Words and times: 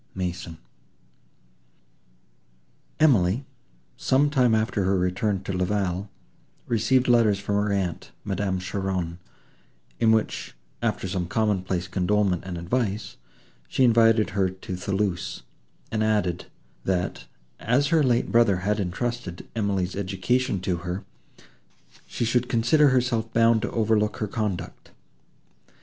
MASON 0.15 0.57
Emily, 2.99 3.45
some 3.97 4.31
time 4.31 4.55
after 4.55 4.83
her 4.83 4.97
return 4.97 5.43
to 5.43 5.53
La 5.53 5.63
Vallée, 5.63 6.09
received 6.65 7.07
letters 7.07 7.37
from 7.37 7.53
her 7.53 7.71
aunt, 7.71 8.11
Madame 8.25 8.57
Cheron, 8.57 9.19
in 9.99 10.11
which, 10.11 10.55
after 10.81 11.07
some 11.07 11.27
common 11.27 11.61
place 11.61 11.87
condolement 11.87 12.43
and 12.45 12.57
advice, 12.57 13.17
she 13.67 13.83
invited 13.83 14.31
her 14.31 14.49
to 14.49 14.75
Thoulouse, 14.75 15.43
and 15.91 16.03
added, 16.03 16.47
that, 16.83 17.25
as 17.59 17.89
her 17.89 18.01
late 18.01 18.31
brother 18.31 18.57
had 18.65 18.79
entrusted 18.79 19.47
Emily's 19.55 19.95
education 19.95 20.59
to 20.61 20.77
her, 20.77 21.03
she 22.07 22.25
should 22.25 22.49
consider 22.49 22.89
herself 22.89 23.31
bound 23.33 23.61
to 23.61 23.69
overlook 23.71 24.17
her 24.17 24.27
conduct. 24.27 24.89